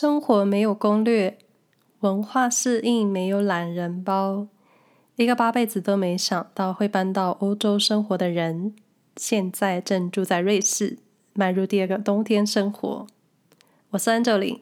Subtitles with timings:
[0.00, 1.38] 生活没有攻略，
[2.02, 4.46] 文化适应没有懒人包。
[5.16, 8.76] 一个八辈子都没想到会搬到欧洲生活的人，
[9.16, 10.98] 现在正住在瑞士，
[11.32, 13.08] 迈入第二个冬天生活。
[13.90, 14.60] 我是 Angelin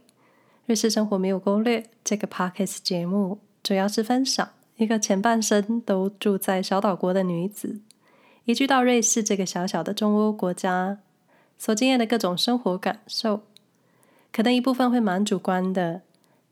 [0.64, 1.84] 瑞士生活没有攻略。
[2.02, 7.82] 这个 Podcast 节目主要是分享一个前半生都住在小岛国的女子，
[8.46, 11.00] 移居到瑞士这个小小的中欧国家，
[11.58, 13.42] 所经验的各种生活感受。
[14.36, 16.02] 可能一部分会蛮主观的，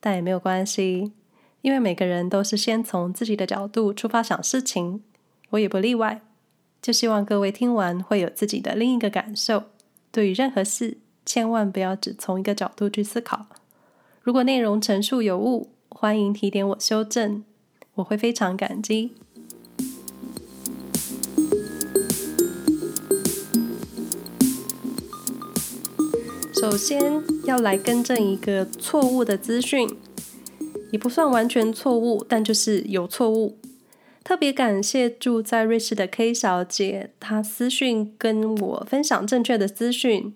[0.01, 1.13] 但也没有关系，
[1.61, 5.03] 因为每个人都是先从自己的角度出发想事情，
[5.51, 6.23] 我也不例外。
[6.81, 9.65] 就希望各位听完会有自己的另一个感受。
[10.11, 13.45] 对于任何事，千万不要只从一个角度去思考。
[14.23, 17.45] 如果内容陈述有误，欢迎提点我修正，
[17.97, 19.15] 我会非常感激。
[26.65, 29.87] 首先要来更正一个错误的资讯，
[30.91, 33.59] 也不算完全错误，但就是有错误。
[34.25, 40.35] 特别感谢住在瑞士的 K 小姐，她私讯跟我分享正确的资讯。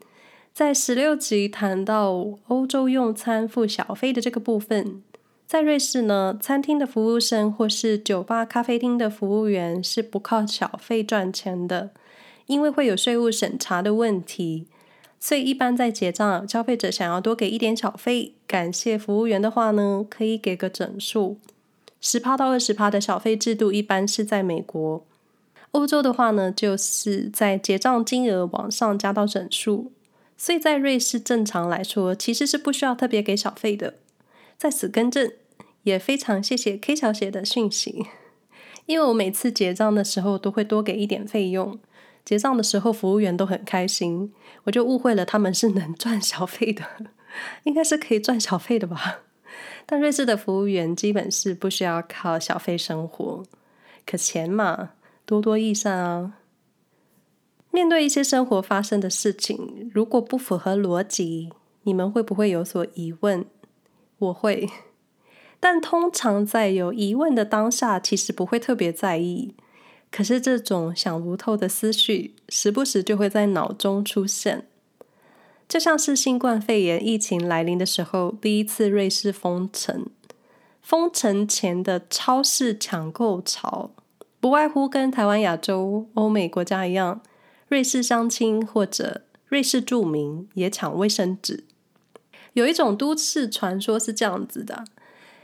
[0.53, 2.13] 在十六集谈到
[2.49, 5.03] 欧洲用餐付小费的这个部分，
[5.47, 11.93] 在瑞士呢，餐厅的服务生或是酒吧、咖啡厅的服务员是不靠小费赚钱的，
[12.45, 14.67] 因为会有税务审查的问题。
[15.21, 21.39] 所以，一般在结账，消费者想要多给一点小费，感谢服务员的话呢，可以给个整数，
[22.01, 25.05] 十趴到二十趴的小费制度，一般是在美国。
[25.73, 29.93] 欧洲的话呢，就是在结账金额往上加到整数。
[30.37, 33.95] 所以在瑞士，正常来说，其实是不需要特别给小费的。
[34.57, 35.33] 在此更正，
[35.83, 38.07] 也非常谢谢 K 小姐的讯息，
[38.87, 41.79] 因为我每次结账的时候都会多给一点费用。
[42.29, 44.35] 结账的时候，服务员都很开心，
[44.65, 46.85] 我就误会了他们是能赚小费的，
[47.65, 49.21] 应该是可以赚小费的吧？
[49.87, 53.43] 但瑞士的服务员基本是不需要靠小费生活，
[54.05, 54.91] 可钱嘛，
[55.25, 56.35] 多多益善啊。
[57.71, 61.49] 面对一些生活发生的事情，如果不符合逻辑，
[61.85, 63.47] 你们会不会有所疑问？
[64.19, 64.69] 我会，
[65.59, 69.55] 但通常在有疑问的当下，其实不会特别在意。
[70.11, 74.67] 可是这种想不透的思绪，时不时就会在脑中出现，
[75.69, 80.07] 就像是新冠肺炎疫情来临的时候，第一次瑞士封城，
[80.81, 83.91] 封城前的超市抢购潮，
[84.41, 87.21] 不外乎跟台湾、亚洲、欧美国家一样，
[87.69, 91.65] 瑞士乡亲或者瑞士住民也抢卫生纸。
[92.55, 94.85] 有一种都市传说是这样子的，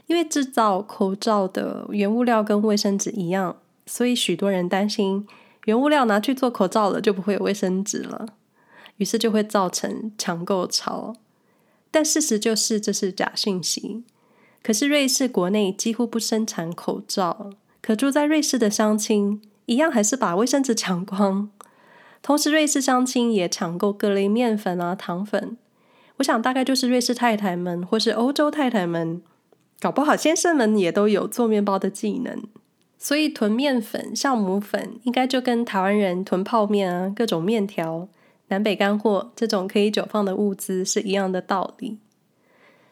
[0.07, 3.57] 因为制造口罩的原物料跟卫生纸一样。
[3.85, 5.27] 所以许多人担心
[5.65, 8.25] 原物料拿去做口罩了，就不会有卫生纸了，
[8.97, 11.15] 于是就会造成抢购潮。
[11.91, 14.03] 但事实就是这是假讯息。
[14.61, 17.51] 可是瑞士国内几乎不生产口罩，
[17.81, 21.49] 可住在瑞士的乡亲一样还是把卫生纸抢光。
[22.21, 25.57] 同时，瑞士乡亲也抢购各类面粉啊、糖粉。
[26.17, 29.21] 我想大概就是瑞士太太们或是欧洲太太们，
[29.79, 32.41] 搞不好先生们也都有做面包的技能。
[33.05, 38.09] 所以囤面粉、酵母粉，应该就跟台湾人囤泡面啊、各种面条、
[38.47, 41.99] 南北干货这种可以久放的物资是一样的道理。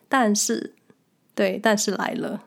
[0.07, 0.75] 但是，
[1.33, 2.43] 对，但是来了，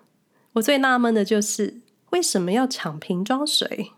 [0.52, 3.90] 我最纳闷的就是为什么要抢瓶装水？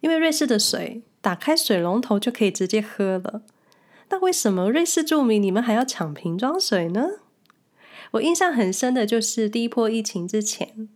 [0.00, 3.42] 因为瑞士的水打开水龙头就可以直接喝了，
[4.08, 7.06] 那为什么瑞士住民你们还要抢瓶装水呢？
[8.12, 10.88] 我印象很深的就是第一波疫情之前。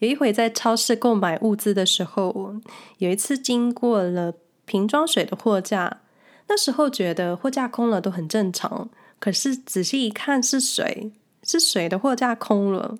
[0.00, 2.56] 有一回在超市购买物资的时候，
[2.98, 4.34] 有一次经过了
[4.64, 6.00] 瓶装水的货架，
[6.48, 8.88] 那时候觉得货架空了都很正常，
[9.18, 11.12] 可是仔细一看是水，
[11.42, 12.98] 是水的货架空了，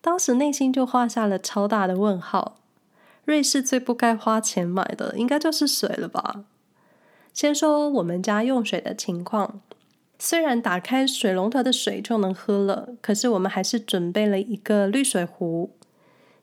[0.00, 2.58] 当时内心就画下了超大的问号。
[3.24, 6.44] 瑞士最不该花钱买的，应该就是水了吧？
[7.32, 9.60] 先说我们家用水的情况，
[10.18, 15.76] 虽然打开水龙头的水就能喝了，可是我们还是准备了一个滤水壶。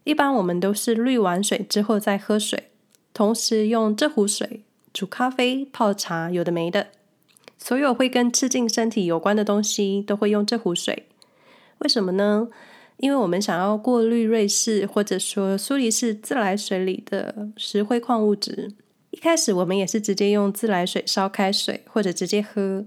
[0.07, 2.69] 一般我们都是滤完水之后再喝水，
[3.13, 4.61] 同时用这壶水
[4.93, 6.87] 煮咖啡、泡茶，有的没的。
[7.57, 11.07] 所有会跟吃进身体有关的东西都会用这壶水。
[11.79, 12.47] 为什么呢？
[12.95, 18.71] 因为我们想要过滤瑞士或者说苏黎世自来水里的石灰矿物质。
[19.11, 22.85] 一开始我们也是直接用自来水烧开水或者直接喝。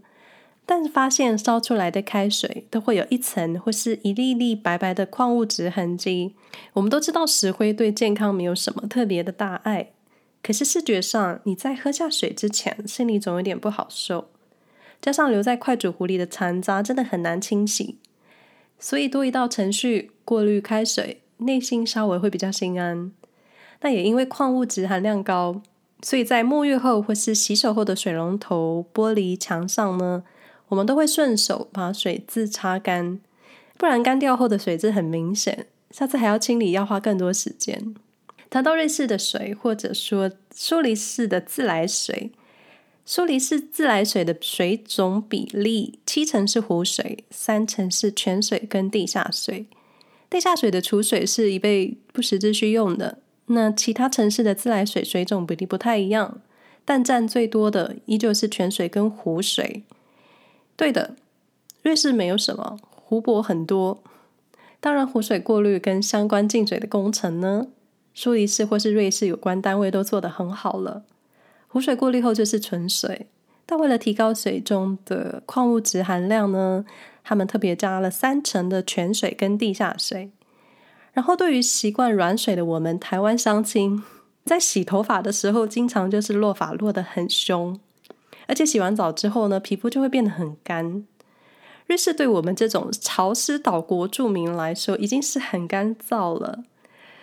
[0.71, 6.37] 但是发现烧出来的开水都会有一层或是一粒粒白白的矿物质痕迹。
[6.75, 9.91] 我们都知道石灰对健康没有什么特别的大碍，
[10.41, 14.29] 可是视觉上你在喝下水之前，心里总有点不好受。
[15.03, 17.99] 加上留在快煮壶里的残渣真的很难清洗，
[18.79, 23.11] 所以多一道程序过滤开水，内心稍微会比较心安。
[23.81, 25.61] 那也因为矿物质含量高，
[26.01, 30.23] 所以在沐浴后或是洗手后的水龙头玻璃墙上呢，
[30.71, 33.21] 我们都会顺手把水渍擦干，
[33.77, 37.95] 不然干掉后的水渍很明显，下次还要清理要花更多时间。
[38.49, 42.33] 谈到瑞士的水，或者说苏黎世的自来水。
[43.05, 49.67] 苏黎世自来水的水种比例，七成是湖水，三成是泉水跟地下水。
[50.29, 53.19] 地下水的储水是以备不时之需用的。
[53.47, 56.41] 那其他城市的自来水水种比例不太一样，
[56.85, 59.83] 但占最多的依旧是泉水跟湖水。
[60.81, 61.15] 对的，
[61.83, 64.03] 瑞士没有什么，湖泊很多。
[64.81, 67.67] 当然，湖水过滤跟相关净水的工程呢，
[68.15, 71.03] 苏黎世或是瑞士有关单位都做得很好了。
[71.69, 73.27] 湖水过滤后就是纯水，
[73.67, 76.87] 但为了提高水中的矿物质含量呢，
[77.23, 80.31] 他们特别加了三成的泉水跟地下水。
[81.13, 84.03] 然后，对于习惯软水的我们台湾乡亲，
[84.47, 87.79] 在洗头发的时候，经常就是落发落得很凶，
[88.51, 91.07] 而且洗完澡之后呢，皮肤就会变得很干。
[91.87, 96.65] 瑞士对我们这种潮湿岛国住民来说，已经是很干燥了，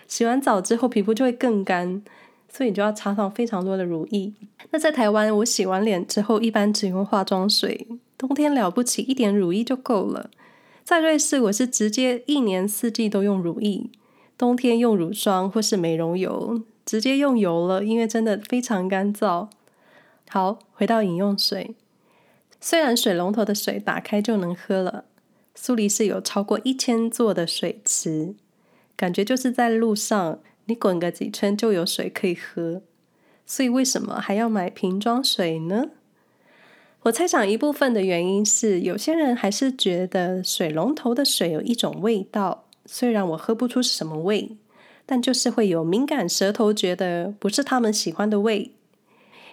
[0.07, 2.01] 洗完澡之后皮肤就会更干。
[2.49, 4.31] 所以你就要擦上非常多的乳液。
[4.71, 7.85] 那在台湾，我洗完脸之后一般只用化妆水，
[8.17, 10.29] 冬天了不起一点乳液就够了。
[10.83, 13.89] 在瑞士，我是直接一年四季都用乳液，
[14.37, 19.49] 冬天用乳霜或是美容油，直接用油了，因为真的非常干燥。
[20.29, 21.75] 好，回到饮用水，
[22.59, 25.05] 虽然水龙头的水打开就能喝了，
[25.55, 28.35] 苏黎世有超过一千座的水池，
[28.95, 30.39] 感觉就是在路上。
[30.69, 32.81] 你滚个几圈就有水可以喝，
[33.45, 35.91] 所以为什么还要买瓶装水呢？
[37.03, 44.57] 我猜想一部分的原因是，有些人还是觉得水龙头的水有一种味道，虽然我喝不出什么味，
[45.05, 48.73] 但就是会有敏感舌头觉得不是他们喜欢的味。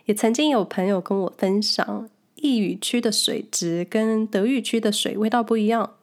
[0.06, 5.94] 也曾经有朋友跟我分享，义语区的水质跟德语区的水味道不一样，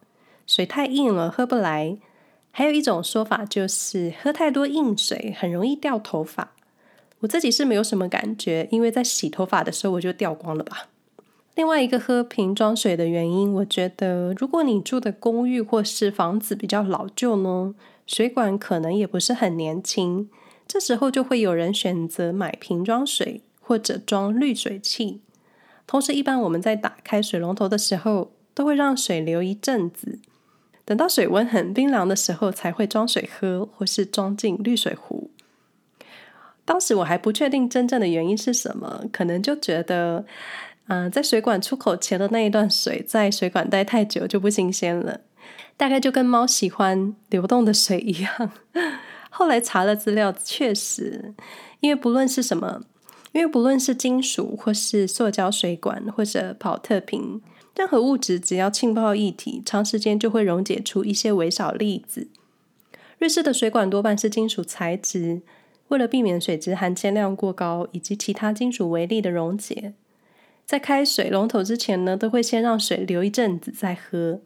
[0.46, 1.96] 水太硬了，喝不来。
[2.50, 6.52] 还有一种说法就是喝太多硬水很容易掉头发。
[7.20, 10.88] 我自己是没有什么感觉，因为在洗头发的时候我就掉光了吧。
[11.54, 17.74] 另外一个喝瓶装水的原因，我觉得如果你住的公寓或是房子比较老旧呢，
[18.06, 20.28] 水管可能也不是很年轻，
[20.66, 25.22] 这时候就会有人选择买瓶装水或者装滤水器。
[25.86, 30.18] 同时，一般我们在打开水龙头的时候，都会让水流一阵子。
[30.84, 35.30] 等到水温很冰凉的时候，才会装水喝，或是装进滤水壶。
[36.64, 40.24] 当时我还不确定真正的原因是什么，可能就觉得，
[40.88, 45.20] 嗯、在水管出口前的那一段水，在水管待太久就不新鲜了。
[45.76, 48.52] 大概就跟猫喜欢流动的水一样。
[49.30, 51.34] 后来查了资料，确实，
[51.80, 52.82] 因为不论是什么，
[53.32, 57.40] 因为不论是金属，或是塑胶水管，或者跑特瓶。
[57.74, 62.28] 任何物质只要浸泡液体，长时间就会溶解出一些微小粒子。
[63.18, 65.40] 瑞士的水管多半是金属材质，
[65.88, 69.94] 为了避免水质含铅量过高以及其他金属微粒的溶解，
[70.66, 74.40] 在开水龙头之前呢，都会先让水流一阵子再喝。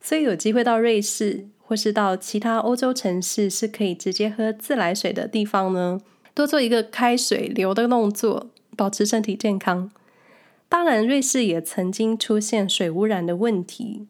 [0.00, 6.00] 所以有机会到瑞士或是到其他欧洲城市是可以直接喝自来水的地方呢，
[6.36, 9.90] 多做一个开水流的动作，保持身体健康。
[10.68, 14.06] 当然，瑞士也曾经出现水污染的问题。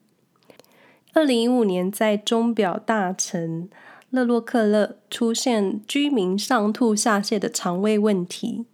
[1.13, 3.69] 二零一五年，在钟表大臣
[4.09, 8.65] 勒洛克勒出现居民上吐下泻的肠胃问题，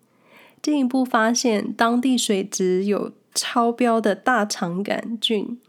[0.59, 5.59] 进一步发现当地水质有超标的大肠杆菌。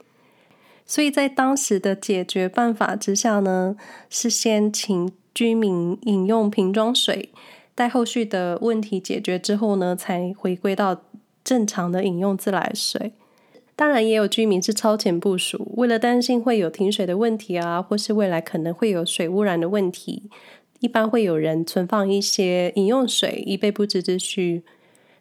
[0.87, 3.77] 所以在当时的解决办法之下呢，
[4.09, 7.31] 是先请居民饮用瓶装水，
[7.75, 11.03] 待后续的问题解决之后呢，才回归到。
[11.45, 13.13] 正常的饮用自来水，
[13.77, 20.31] 当然也有居民是超前部署，为了担心会有停水的问题啊，或是未来可能会有水污染的问题，
[20.81, 24.63] 一般会有人存放一些饮用水，以备不时之需。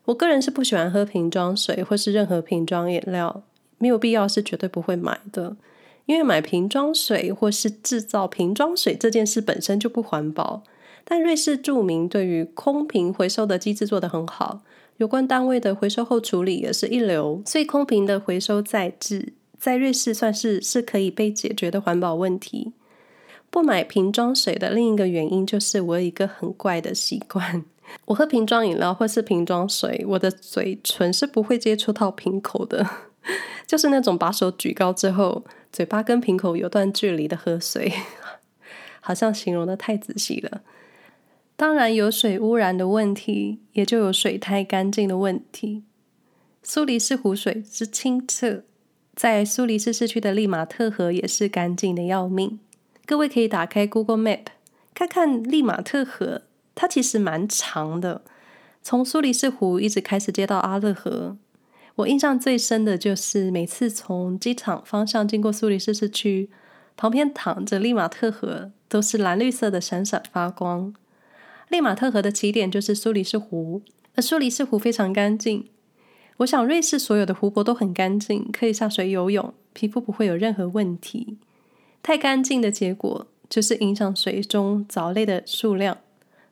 [0.05, 3.43] 我个人是不喜欢喝瓶装水或是任何瓶装饮料，
[3.77, 5.57] 没有必要是绝对不会买的，
[6.05, 10.63] 因为买瓶装水或是制造瓶装水这件事本身就不环保。
[11.05, 14.62] 但瑞士著名对于空瓶回收的机制做得很好。
[14.98, 22.74] 有关单位的回收后处理也是一流，所以空瓶的回收再制在瑞士算是是可以被解决的环保问题。
[23.50, 27.63] 不买瓶装水的另一个原因就是我有一个很怪的习惯，
[28.05, 32.88] 我喝瓶装饮料或是瓶装水，我的嘴唇是不会接触到瓶口的，
[33.67, 37.91] 就是那种把手举高之后，嘴巴跟瓶口有段距离的喝水，
[39.01, 40.62] 好像形容得太仔细了。
[41.63, 45.86] 当然有水污染的问题，也就有水太干净的问题。
[46.62, 48.63] 苏黎世湖水之清澈，
[49.15, 52.60] 在苏黎世市区的利马特河也是干净的要命。
[53.05, 54.48] 各位可以打开 Google Map
[54.93, 56.41] 看看利马特河，
[56.75, 58.24] 它其实蛮长的，
[58.82, 61.38] 从苏黎世湖一直开始接到阿勒河。
[61.96, 66.50] 我印象最深的就是每次从机场方向经过苏黎世市区，
[66.98, 70.93] 旁边躺着利马特河，都是蓝绿色的，闪闪发光。
[71.74, 73.82] 利马特河的起点就是苏黎世湖，
[74.13, 75.72] 而苏黎世湖非常干净。
[76.38, 81.39] 我想瑞士所有的湖泊都很干净，可以下水游泳，皮肤不会有任何问题。
[82.03, 85.98] 太干净的结果就是影响水中藻类的数量，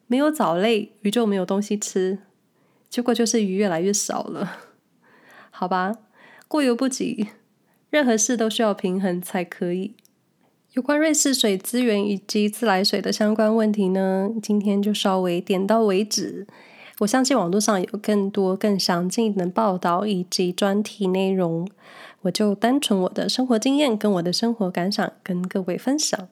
[0.07, 2.17] 没有藻类，鱼就没有东西吃，
[2.89, 4.57] 结果就是鱼越来越少了。
[5.51, 5.99] 好吧，
[6.47, 7.27] 过犹不及，
[7.91, 9.93] 任何事都需要平衡才可以。
[10.73, 16.47] 有关瑞士水资源以及自来水的相关问题呢，今天就稍微点到为止。
[16.99, 21.67] 我相信网络上有更多更详尽的报道以及专题内容，
[22.21, 26.29] 我就单纯我的生活经验跟我的生活感想跟各位分享。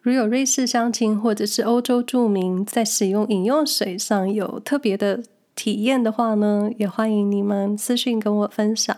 [0.00, 5.22] 如有瑞士乡亲或者是欧洲住民在使用饮用水上有特别的
[5.54, 8.96] 体验的话呢，也欢迎你们私讯跟我分享。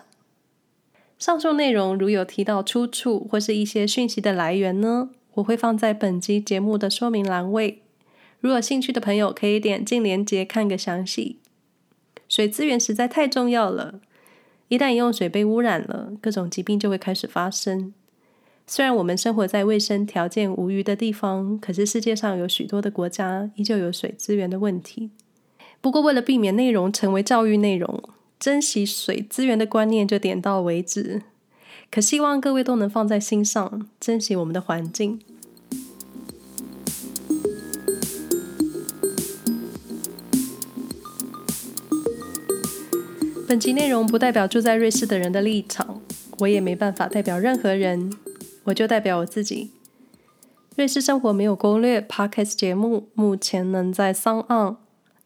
[1.18, 7.82] 上述内容如有提到出处或是一些讯息的来源呢，我会放在本集节目的说明栏位。
[8.38, 11.40] 如有兴趣的朋友，可以点进链接看个详细。
[12.28, 14.00] 水资源实在太重要了，
[14.68, 17.92] 一旦饮用水被污染了，各种疾病就会开始发生。
[18.64, 25.10] 虽然我们生活在卫生条件无虞的地方，可是世界上有许多的国家依旧有水资源的问题。
[25.80, 28.02] 不过，为了避免内容成为教育内容，
[28.38, 31.23] 珍惜水资源的观念就点到为止，
[31.90, 35.21] 可希望各位都能放在心上，珍惜我们的环境。
[43.49, 46.00] 本集内容不代表住在瑞士的人的立场，
[46.38, 48.12] 我也没办法代表任何人，
[48.64, 49.73] 我就代表我自己。
[50.76, 54.76] 瑞士生活没有攻略 Podcast 节目目前能在 SoundOn、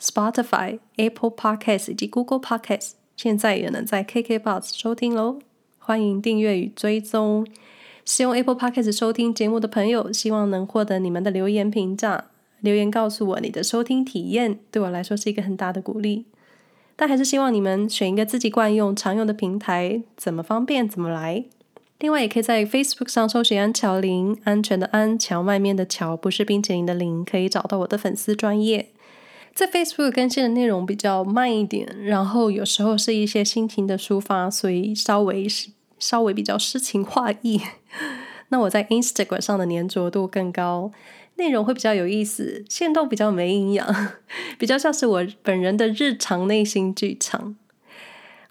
[0.00, 3.01] Spotify、Apple Podcast 以及 Google Podcast。
[3.22, 5.38] 现在也能在 KKBOX 收听喽，
[5.78, 7.46] 欢迎订阅与追踪。
[8.04, 12.24] 使用 Apple Podcast 收听节目的朋友，希望能获得你们的留言评价，
[12.58, 16.24] 留言告诉我你的收听体验，对我来说是一个很大的鼓励。
[16.96, 21.44] 但还是希望你们选一个自己惯用、常用的平台，怎么方便怎么来。
[22.00, 28.88] 另外，也可以在 Facebook 上搜寻安乔林，安全的安，蕎麦面的蕎，不是冰淇淋的淋，可以找到我的粉丝专业。
[29.54, 35.46] 在 Facebook 更新的内容比较慢一点，然后有时候是一些心情的抒发，所以稍微
[35.98, 37.60] 稍微比较诗情画意。
[38.48, 40.90] 那我在 Instagram 上的粘着度更高，
[41.36, 44.12] 内容会比较有意思，线动比较没营养，
[44.58, 47.56] 比较像是我本人的日常内心剧场。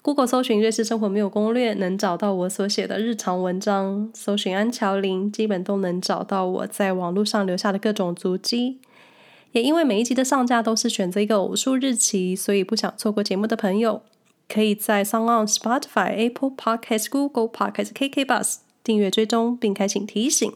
[0.02, 8.78] Google 搜寻瑞士生活没有攻略，能找到我所写的日常文章；搜寻安乔林，基本都能找到我在网络上留下的各种足迹。
[9.52, 14.02] 也因为每一集的上架都是选择一个偶数日期，所以不想错过节目的朋友，
[14.48, 20.52] 可以在 s o n g On、Spotify、Apple Podcasts、Google Podcasts、KK Bus 订阅追踪并开启提醒。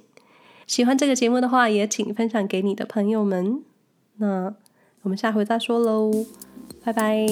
[0.67, 3.62] 喜欢这个节目的话，也请分享给你的朋友们。
[4.17, 4.55] 那
[5.03, 6.11] 我们下回再说喽，
[6.83, 7.26] 拜拜。